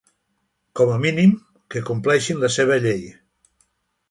[0.79, 1.35] Com a mínim,
[1.75, 3.05] que compleixin la seva llei.